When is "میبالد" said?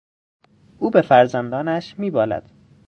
1.99-2.49